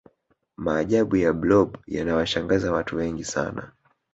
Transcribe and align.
maajabu 0.57 1.15
ya 1.15 1.33
blob 1.33 1.77
yanawashangaza 1.87 2.71
watu 2.71 2.95
wengi 2.95 3.23
sana 3.23 3.71